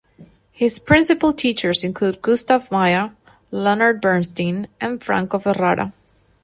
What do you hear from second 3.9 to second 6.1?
Bernstein and Franco Ferrara.